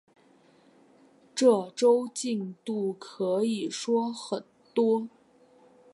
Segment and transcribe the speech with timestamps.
[1.35, 4.43] 这周进度可以说很
[4.73, 5.07] 多